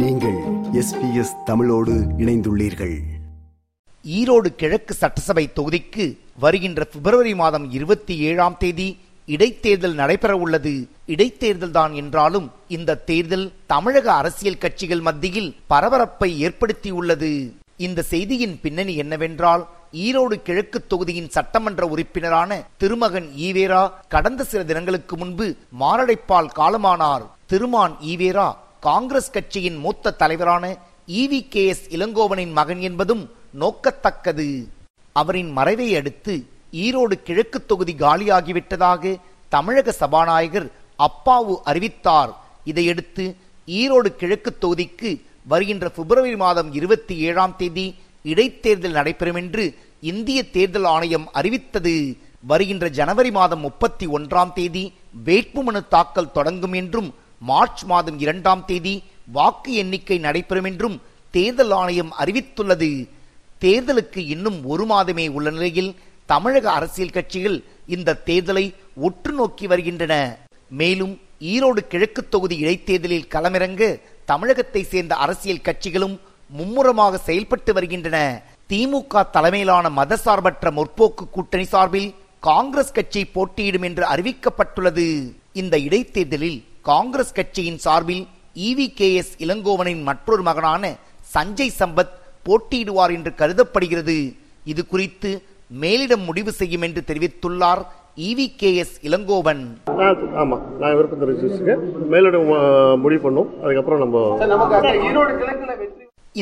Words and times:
நீங்கள் 0.00 0.38
எஸ்பிஎஸ் 0.80 1.32
தமிழோடு 1.44 1.92
இணைந்துள்ளீர்கள். 2.22 2.94
ஈரோடு 4.04 4.46
கிழக்கு 4.46 4.94
சட்டசபை 4.94 5.50
தொகுதிக்கு 5.56 6.18
வருகின்ற 6.38 6.84
பிப்ரவரி 6.84 7.34
மாதம் 7.34 7.72
இருபத்தி 7.72 8.18
ஏழாம் 8.18 8.56
தேதி 8.58 8.98
இடைத்தேர்தல் 9.28 9.94
நடைபெற 9.94 10.36
உள்ளது 10.36 10.88
இடைத்தேர்தல் 11.06 11.70
தான் 11.70 11.92
என்றாலும் 11.92 12.50
இந்த 12.68 12.94
தேர்தல் 12.94 13.52
தமிழக 13.66 14.12
அரசியல் 14.12 14.58
கட்சிகள் 14.58 15.00
மத்தியில் 15.00 15.54
பரபரப்பை 15.66 16.30
ஏற்படுத்தியுள்ளது. 16.46 17.52
இந்த 17.76 18.02
செய்தியின் 18.02 18.58
பின்னணி 18.60 18.96
என்னவென்றால் 18.96 19.64
ஈரோடு 19.92 20.34
கிழக்கு 20.42 20.86
தொகுதியின் 20.86 21.28
சட்டமன்ற 21.28 21.86
உறுப்பினரான 21.86 22.60
திருமகன் 22.76 23.30
ஈவேரா 23.46 23.92
கடந்த 24.08 24.44
சில 24.44 24.64
தினங்களுக்கு 24.64 25.16
முன்பு 25.16 25.54
மாரடைப்பால் 25.80 26.54
காலமானார். 26.56 27.24
திருமான் 27.46 27.96
ஈவேரா 28.00 28.46
காங்கிரஸ் 28.86 29.30
கட்சியின் 29.34 29.76
மூத்த 29.76 30.12
தலைவரான 30.20 30.64
இவி 31.20 31.38
கே 31.48 31.62
எஸ் 31.66 31.84
இளங்கோவனின் 31.96 32.52
மகன் 32.58 32.80
என்பதும் 32.88 33.22
நோக்கத்தக்கது. 33.62 34.48
அவரின் 35.16 35.50
மறைவை 35.58 35.86
அடுத்து 35.98 36.34
ஈரோடு 36.84 37.16
கிழக்கு 37.28 37.58
தொகுதி 37.66 37.94
காலியாகிவிட்டதாக 37.98 39.12
தமிழக 39.48 39.92
சபாநாயகர் 39.92 40.68
அப்பாவு 41.06 41.54
அறிவித்தார். 41.70 42.32
இதையடுத்து 42.64 43.24
ஈரோடு 43.78 44.10
கிழக்கு 44.20 44.52
தொகுதிக்கு 44.64 45.10
வருகின்ற 45.52 45.88
பிப்ரவரி 45.88 46.36
மாதம் 46.36 46.70
இருபத்தி 46.72 47.16
ஏழாம் 47.28 47.56
தேதி 47.56 47.86
இடைத்தேர்தல் 48.32 48.98
நடைபெறும் 48.98 49.40
என்று 49.42 49.64
இந்திய 50.12 50.38
தேர்தல் 50.56 50.88
ஆணையம் 50.94 51.26
அறிவித்தது. 51.32 51.96
வருகின்ற 52.50 52.86
ஜனவரி 52.98 53.30
மாதம் 53.30 53.62
முப்பத்தி 53.66 54.06
ஒன்றாம் 54.06 54.52
தேதி 54.52 54.82
வேட்புமனு 55.26 55.80
தாக்கல் 55.88 56.34
தொடங்கும் 56.38 56.72
என்றும் 56.72 57.10
மார்ச் 57.48 57.82
மாதம் 57.90 58.18
இரண்டாம் 58.24 58.62
தேதி 58.68 58.94
வாக்கு 59.36 59.70
எண்ணிக்கை 59.82 60.16
நடைபெறும் 60.18 60.68
என்றும் 60.70 60.96
தேர்தல் 61.34 61.74
ஆணையம் 61.80 62.12
அறிவித்துள்ளது. 62.22 62.90
தேர்தலுக்கு 63.60 64.20
இன்னும் 64.34 64.58
ஒரு 64.72 64.84
மாதமே 64.86 65.26
உள்ள 65.36 65.48
நிலையில் 65.50 65.92
தமிழக 66.26 66.66
அரசியல் 66.70 67.14
கட்சிகள் 67.16 67.58
இந்த 67.94 68.18
தேர்தலை 68.28 68.64
உற்று 69.06 69.32
நோக்கி 69.32 69.66
வருகின்றன. 69.72 70.14
மேலும் 70.80 71.14
ஈரோடு 71.52 71.80
கிழக்கு 71.92 72.22
தொகுதி 72.28 72.56
இடைத்தேர்தலில் 72.64 73.30
களமிறங்க 73.34 73.82
தமிழகத்தை 74.30 74.82
சேர்ந்த 74.92 75.14
அரசியல் 75.24 75.64
கட்சிகளும் 75.68 76.16
மும்முரமாக 76.58 77.20
செயல்பட்டு 77.28 77.72
வருகின்றன. 77.72 78.18
திமுக 78.70 79.24
தலைமையிலான 79.30 79.86
மதசார்பற்ற 80.00 80.70
முற்போக்கு 80.78 81.24
கூட்டணி 81.30 81.66
சார்பில் 81.72 82.08
காங்கிரஸ் 82.40 82.94
கட்சி 82.98 83.22
போட்டியிடும் 83.36 83.86
என்று 83.88 84.04
அறிவிக்கப்பட்டுள்ளது. 84.14 85.06
இந்த 85.60 85.74
இடைத்தேர்தலில் 85.86 86.60
காங்கிரஸ் 86.88 87.36
கட்சியின் 87.36 87.78
சார்பில் 87.84 88.24
இவி 88.68 88.86
கே 88.98 89.08
எஸ் 89.20 89.34
இளங்கோவனின் 89.44 90.02
மற்றொரு 90.08 90.42
மகனான 90.48 90.84
சஞ்சய் 91.34 91.78
சம்பத் 91.80 92.14
போட்டியிடுவார் 92.46 93.12
என்று 93.16 93.30
கருதப்படுகிறது. 93.34 94.16
இது 94.72 94.82
குறித்து 94.86 95.30
மேலிடம் 95.82 96.24
முடிவு 96.28 96.52
செய்யும் 96.52 96.84
என்று 96.86 97.02
தெரிவித்துள்ளார் 97.10 97.82
இவி 98.28 98.46
கே 98.56 98.70
எஸ் 98.82 98.96
இளங்கோவன். 99.08 99.62
நான் 100.00 100.20
ஆமா. 100.42 100.56
நான் 100.80 100.96
விருப்பம் 100.96 101.22
தெரிவிச்சிருக்கேன் 101.22 101.82
மேலிடம் 102.12 102.46
முடிவு 103.04 103.22
பண்ணும். 103.26 103.48
அதுக்கப்புறம் 103.62 104.02
நம்ம 104.04 104.18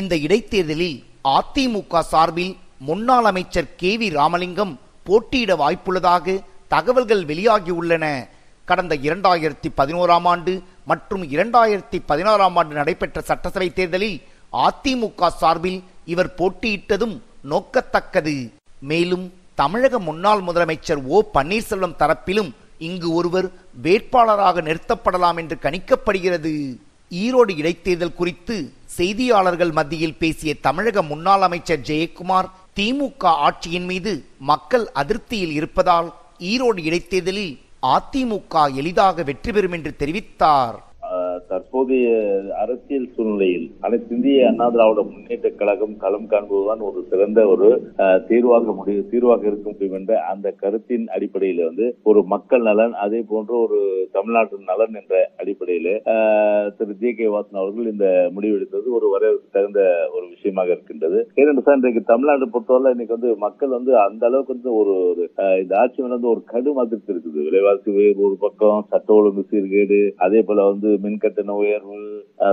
இந்த 0.01 0.13
இடைத்தேர்தலில் 0.25 0.97
அதிமுக 1.37 1.99
சார்பில் 2.11 2.53
முன்னாள் 2.89 3.29
அமைச்சர் 3.31 3.73
கே 3.81 3.91
வி 3.97 4.09
ராமலிங்கம் 4.19 4.75
போட்டியிட 5.07 5.53
வாய்ப்புள்ளதாக 5.63 6.35
தகவல்கள் 6.67 7.25
வெளியாகியுள்ளன. 7.31 8.05
கடந்த 8.69 8.95
இரண்டாயிரத்தி 9.07 9.69
பதினோராம் 9.79 10.27
ஆண்டு 10.31 10.51
மற்றும் 10.85 11.23
இரண்டாயிரத்தி 11.33 11.97
பதினாறாம் 12.09 12.55
ஆண்டு 12.59 12.73
நடைபெற்ற 12.79 13.21
சட்டசபை 13.29 13.69
தேர்தலில் 13.73 14.17
அதிமுக 14.67 15.29
சார்பில் 15.41 15.79
இவர் 16.05 16.35
போட்டியிட்டதும் 16.39 17.15
நோக்கத்தக்கது. 17.51 18.35
மேலும் 18.91 19.25
தமிழக 19.61 19.99
முன்னாள் 19.99 20.43
முதலமைச்சர் 20.47 21.01
ஓ 21.05 21.19
பன்னீர்செல்வம் 21.33 21.99
தரப்பிலும் 22.01 22.51
இங்கு 22.87 23.09
ஒருவர் 23.13 23.47
வேட்பாளராக 23.81 24.61
நிறுத்தப்படலாம் 24.69 25.37
என்று 25.41 25.57
கணிக்கப்படுகிறது. 25.65 26.53
ஈரோடு 27.11 27.53
இடைத்தேர்தல் 27.61 28.17
குறித்து 28.19 28.55
செய்தியாளர்கள் 28.97 29.73
மத்தியில் 29.79 30.19
பேசிய 30.21 30.53
தமிழக 30.67 31.01
முன்னாள் 31.11 31.41
அமைச்சர் 31.41 31.85
ஜெயக்குமார் 31.89 32.49
திமுக 32.77 33.23
ஆட்சியின் 33.47 33.87
மீது 33.91 34.13
மக்கள் 34.51 34.85
அதிருப்தியில் 35.01 35.53
இருப்பதால் 35.59 36.07
ஈரோடு 36.51 36.81
இடைத்தேர்தலில் 36.89 37.53
அதிமுக 37.83 38.75
எளிதாக 38.75 39.23
வெற்றி 39.23 39.51
பெறும் 39.51 39.71
என்று 39.71 39.95
தெரிவித்தார். 39.99 40.75
தற்போதைய 42.03 42.53
அரசியல் 42.63 43.11
சூழ்நிலையில் 43.15 43.65
அனைத்து 43.85 44.15
இந்திய 44.15 44.47
அண்ணா 44.49 44.65
திராவிட 44.75 45.01
முன்னேற்ற 45.09 45.49
கழகம் 45.59 45.95
களம் 46.03 46.27
காண்பதுதான் 46.31 46.81
ஒரு 46.87 46.99
சிறந்த 47.11 47.39
ஒரு 47.53 47.67
தீர்வாக 48.29 48.73
முடிவு 48.79 49.01
தீர்வாக 49.11 49.47
இருக்க 49.49 49.67
முடியும் 49.69 49.97
என்ற 49.99 50.13
அந்த 50.31 50.47
கருத்தின் 50.61 51.05
அடிப்படையில் 51.15 51.61
வந்து 51.69 51.85
ஒரு 52.11 52.21
மக்கள் 52.33 52.65
நலன் 52.69 52.95
அதே 53.05 53.21
போன்ற 53.31 53.53
ஒரு 53.65 53.79
தமிழ்நாட்டு 54.15 54.59
நலன் 54.71 54.97
என்ற 55.01 55.15
அடிப்படையில் 55.41 55.91
திரு 56.79 56.95
ஜே 57.03 57.11
கே 57.19 57.27
வாசன் 57.35 57.61
அவர்கள் 57.61 57.91
இந்த 57.93 58.07
முடிவெடுத்தது 58.35 58.89
ஒரு 58.99 59.07
வரவேற்பு 59.13 59.55
தகுந்த 59.57 59.81
ஒரு 60.15 60.25
விஷயமாக 60.33 60.71
இருக்கின்றது. 60.75 61.19
ஏனென்று 61.41 61.65
சார் 61.67 61.79
இன்றைக்கு 61.79 62.03
தமிழ்நாடு 62.11 62.47
பொறுத்தவரை 62.55 62.93
இன்னைக்கு 62.95 63.17
வந்து 63.17 63.31
மக்கள் 63.45 63.75
வந்து 63.77 63.93
அந்த 64.07 64.23
அளவுக்கு 64.29 64.55
வந்து 64.55 64.71
ஒரு 64.81 64.95
ஒரு, 65.11 65.23
இந்த 65.63 65.73
ஆட்சி 65.83 66.07
வந்து 66.07 66.31
ஒரு 66.33 66.43
கடும் 66.53 66.81
அதிருப்தி 66.83 67.13
இருக்குது. 67.13 67.39
விலைவாசி 67.47 67.89
உயர்வு 67.97 68.27
ஒரு 68.29 68.37
பக்கம் 68.45 68.85
சட்ட 68.91 69.19
ஒழுங்கு 69.19 69.43
சீர்கேடு 69.51 70.01
அதே 70.27 70.41
போல 70.49 70.67
வந்து 70.71 70.89
மின்கட்டண 71.05 71.51
உயர்வு 71.63 71.92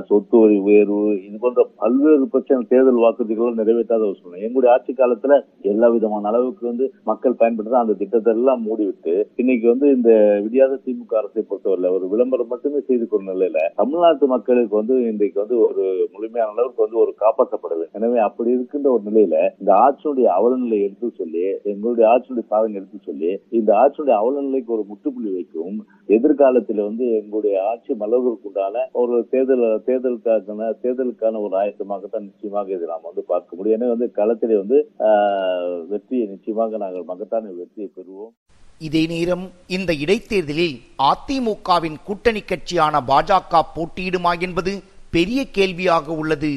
சொத்து 0.09 0.37
வரி 0.41 0.57
உயர்வு 0.67 0.99
இது 1.27 1.37
போன்ற 1.43 1.63
பல்வேறு 1.81 2.25
பிரச்சனை 2.33 2.67
தேர்தல் 2.73 3.01
வாக்குறுதிகளும் 3.05 3.59
நிறைவேற்றாத 3.61 4.03
ஒரு 4.09 4.17
சூழ்நிலை. 4.19 4.43
எங்களுடைய 4.47 4.73
ஆட்சி 4.75 4.93
காலத்துல 4.93 5.37
எல்லா 5.73 5.89
விதமான 5.95 6.29
அளவுக்கு 6.31 6.65
வந்து 6.71 6.87
மக்கள் 7.11 7.39
பயன்படுத்த 7.41 7.83
அந்த 7.83 7.97
திட்டத்தை 8.01 8.33
எல்லாம் 8.35 8.63
மூடிவிட்டு 8.67 9.15
இன்னைக்கு 9.43 9.67
வந்து 9.73 9.87
இந்த 9.97 10.11
விடியாத 10.45 10.79
திமுக 10.85 11.19
அரசை 11.21 11.43
பொறுத்தவரை 11.43 11.91
ஒரு 11.97 12.07
விளம்பரம் 12.13 12.51
மட்டுமே 12.53 12.81
செய்து 12.81 13.07
கொண்ட 13.07 13.27
நிலையில 13.33 13.63
தமிழ்நாட்டு 13.81 14.29
மக்களுக்கு 14.35 14.75
வந்து 14.81 14.97
இன்றைக்கு 15.11 15.39
வந்து 15.43 15.59
ஒரு 15.67 15.85
முழுமையான 16.15 16.55
அளவுக்கு 16.55 16.85
வந்து 16.87 17.01
ஒரு 17.05 17.15
காப்பாற்றப்படவில்லை. 17.25 17.89
எனவே 17.99 18.21
அப்படி 18.29 18.51
இருக்கின்ற 18.57 18.91
ஒரு 18.97 19.05
நிலையில 19.11 19.37
இந்த 19.61 19.73
ஆட்சியுடைய 19.87 20.29
அவலநிலை 20.39 20.81
எடுத்து 20.87 21.11
சொல்லி 21.21 21.45
எங்களுடைய 21.73 22.07
ஆட்சியுடைய 22.13 22.47
சாதனை 22.53 22.79
எடுத்து 22.81 23.01
சொல்லி 23.01 23.31
இந்த 23.61 23.71
ஆட்சியுடைய 23.83 24.17
அவலநிலைக்கு 24.21 24.73
ஒரு 24.79 24.87
முற்றுப்புள்ளி 24.91 25.33
வைக்கும் 25.39 25.77
எதிர்காலத்தில் 26.09 26.87
வந்து 26.89 27.05
எங்களுடைய 27.19 27.57
ஆட்சி 27.71 27.93
மலர்வதற்கு 27.95 28.49
உண்டான 28.49 28.87
ஒரு 29.01 29.17
தேர்தல் 29.31 29.67
தேர்தலுக்கான 29.87 30.69
தேர்தலுக்கான 30.83 31.41
ஒரு 31.47 31.55
ஆயத்தமாகத்தான் 31.63 32.27
நிச்சயமாக 32.29 32.73
இதை 32.77 32.87
நாம் 32.93 33.09
வந்து 33.09 33.23
பார்க்க 33.33 33.57
முடியும். 33.57 33.77
ஏன்னா 33.77 33.91
வந்து 33.95 34.09
களத்திலே 34.19 34.57
வந்து 34.63 34.79
வெற்றியை 35.93 36.27
நிச்சயமாக 36.35 36.79
நாங்கள் 36.85 37.09
மகத்தான 37.11 37.53
வெற்றியை 37.61 37.89
பெறுவோம். 37.97 38.33
இதே 38.89 39.03
நேரம் 39.13 39.45
இந்த 39.77 39.91
இடைத்தேர்தலில் 40.05 40.77
அதிமுகவின் 41.11 41.99
கூட்டணி 42.07 42.43
கட்சியான 42.51 43.03
பாஜக 43.11 43.63
போட்டியிடுமா 43.77 44.33
என்பது 44.47 44.73
பெரிய 45.17 45.41
கேள்வியாக 45.57 46.13
உள்ளது. 46.23 46.53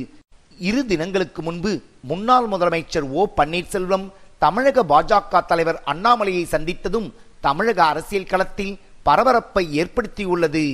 இரு 0.69 0.81
தினங்களுக்கு 0.91 1.41
முன்பு 1.47 1.73
முன்னாள் 2.09 2.47
முதலமைச்சர் 2.53 3.07
ஓ 3.19 3.23
பன்னீர்செல்வம் 3.40 4.07
தமிழக 4.46 4.84
பாஜக 4.94 5.41
தலைவர் 5.52 5.79
அண்ணாமலையை 5.91 6.46
சந்தித்ததும் 6.53 7.09
தமிழக 7.46 7.79
அரசியல் 7.91 8.31
களத்தில் 8.31 8.73
பரபரப்பை 9.07 9.63
ஏற்படுத்தியுள்ளது. 9.81 10.66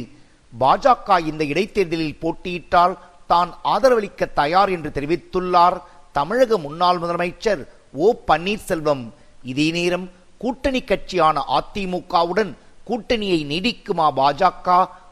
பாஜக 0.53 1.19
இந்த 1.29 1.43
இடைத்தேர்தலில் 1.43 2.19
போட்டியிட்டால் 2.23 2.95
தான் 3.31 3.51
ஆதரவளிக்க 3.73 4.27
தயார் 4.39 4.69
என்று 4.75 4.89
தெரிவித்துள்ளார் 4.95 5.77
தமிழக 6.17 6.57
முன்னாள் 6.57 7.01
முதலமைச்சர் 7.01 7.61
ஓ 7.93 8.07
பன்னீர்செல்வம். 8.29 9.03
இதே 9.51 9.67
நேரம் 9.71 10.07
கூட்டணி 10.37 10.81
கட்சியான 10.81 11.43
அதிமுகவுடன் 11.57 12.51
கூட்டணியை 12.89 13.39
நீடிக்குமா 13.51 14.07
பாஜக? 14.19 14.67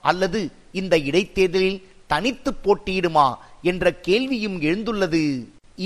அல்லது 0.09 0.41
இந்த 0.79 0.95
இடைத்தேர்தலில் 1.09 1.83
தனித்து 2.07 2.51
போட்டியிடுமா 2.65 3.27
என்ற 3.61 3.91
கேள்வியும் 4.07 4.57
எழுந்துள்ளது. 4.61 5.23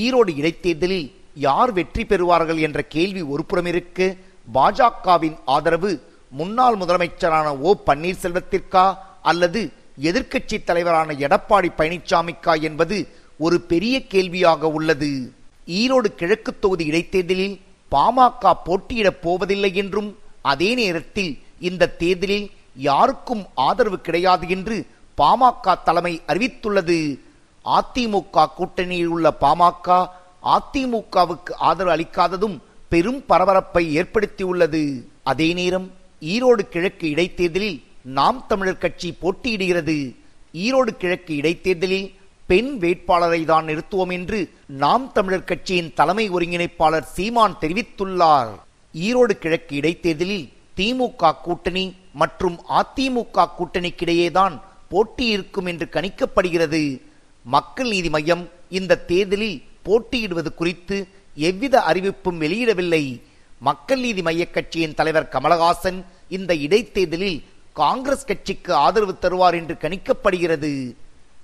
ஈரோடு 0.03 0.31
இடைத்தேர்தலில் 0.39 1.07
யார் 1.47 1.71
வெற்றி 1.77 2.03
பெறுவார்கள் 2.03 2.59
என்ற 2.67 2.81
கேள்வி 2.95 3.21
ஒருபுறம் 3.33 3.65
இருக்க. 3.65 4.15
பாஜகவின் 4.53 5.37
ஆதரவு 5.45 5.91
முன்னாள் 6.39 6.77
முதலமைச்சரான 6.77 7.47
ஓ 7.59 7.71
பன்னீர்செல்வத்திற்கா? 7.87 8.85
அல்லது 9.21 9.71
எதிர்க்கட்சி 10.01 10.63
தலைவரான 10.63 11.13
எடப்பாடி 11.13 11.69
பழனிசாமிக்கா 11.77 12.61
என்பது 12.61 13.07
ஒரு 13.37 13.61
பெரிய 13.61 14.07
கேள்வியாக 14.07 14.67
உள்ளது. 14.67 15.33
ஈரோடு 15.67 16.09
கிழக்கு 16.15 16.59
தொகுதி 16.59 16.85
இடைத்தேர்தலில் 16.85 17.59
பாமக 17.91 18.53
போட்டியிடப் 18.65 19.21
போவதில்லை 19.21 19.75
என்றும் 19.75 20.17
அதே 20.41 20.75
நேரத்தில் 20.75 21.39
இந்த 21.59 21.89
தேர்தலில் 22.01 22.51
யாருக்கும் 22.75 23.45
ஆதரவு 23.53 23.99
கிடையாது 23.99 24.49
என்று 24.49 24.85
பாமக 25.17 25.75
தலைமை 25.83 26.21
அறிவித்துள்ளது. 26.27 27.19
அதிமுக 27.65 28.45
கூட்டணியில் 28.57 29.05
உள்ள 29.05 29.33
பாமக 29.41 30.07
அதிமுகவுக்கு 30.55 31.53
ஆதரவு 31.57 31.95
அளிக்காததும் 31.95 32.57
பெரும் 32.89 33.25
பரபரப்பை 33.25 33.83
ஏற்படுத்தியுள்ளது. 34.01 35.03
அதே 35.23 35.53
நேரம் 35.53 35.91
ஈரோடு 36.21 36.63
கிழக்கு 36.73 37.09
இடைத்தேர்தலில் 37.09 37.83
நாம் 38.03 38.47
தமிழர் 38.47 38.77
கட்சி 38.77 39.17
போட்டியிடுகிறது. 39.21 40.15
ஈரோடு 40.53 40.91
கிழக்கு 40.97 41.35
இடைத்தேர்தலில் 41.35 42.11
பெண் 42.47 42.77
வேட்பாளரை 42.77 43.45
தான் 43.45 43.65
நிறுத்துவோம் 43.65 44.11
என்று 44.11 44.49
நாம் 44.67 45.11
தமிழர் 45.11 45.43
கட்சியின் 45.43 45.93
தலைமை 45.93 46.31
ஒருங்கிணைப்பாளர் 46.31 47.11
சீமான் 47.15 47.55
தெரிவித்துள்ளார். 47.61 48.49
ஈரோடு 48.93 49.31
கிழக்கு 49.31 49.75
இடைத்தேர்தலில் 49.75 50.49
திமுக 50.77 51.31
கூட்டணி 51.41 51.95
மற்றும் 52.13 52.59
அதிமுக 52.69 53.45
கூட்டணிக்கிடையேதான் 53.57 54.61
போட்டி 54.89 55.25
இருக்கும் 55.25 55.65
என்று 55.65 55.87
கணிக்கப்படுகிறது. 55.91 57.01
மக்கள் 57.43 57.87
நீதி 57.87 58.09
மையம் 58.09 58.49
இந்த 58.69 58.97
தேர்தலில் 58.97 59.63
போட்டியிடுவது 59.83 60.53
குறித்து 60.53 61.07
எவ்வித 61.35 61.79
அறிவிப்பும் 61.79 62.41
வெளியிடவில்லை. 62.41 63.21
மக்கள் 63.59 63.99
நீதி 63.99 64.21
மைய 64.21 64.49
கட்சியின் 64.49 64.93
தலைவர் 64.93 65.29
கமலஹாசன் 65.31 66.05
இந்த 66.29 66.53
இடைத்தேர்தலில் 66.55 67.43
காங்கிரஸ் 67.73 68.25
கட்சிக்கு 68.25 68.73
ஆதரவு 68.73 69.15
தருவார் 69.21 69.53
என்று 69.53 69.75
கணிக்கப்படுகிறது. 69.81 70.95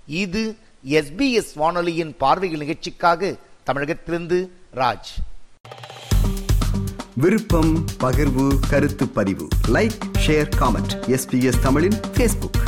இது 0.05 0.57
எஸ்பிஎஸ் 0.87 1.53
வானொலியின் 1.55 2.17
பார்வைகள் 2.17 2.59
நிகழ்ச்சிக்காக 2.59 3.35
தமிழகத்திலிருந்து 3.65 4.49
ராஜ். 4.75 5.11
விருப்பம் 7.13 7.85
பகிர்வு 7.99 8.59
கருத்து 8.69 9.07
பதிவு. 9.07 9.47
லைக் 9.67 9.97
ஷேர் 10.25 10.49
காமெண்ட் 10.59 10.93
எஸ்பிஎஸ் 11.07 11.61
தமிழின் 11.61 11.99
பேஸ்புக் 12.13 12.59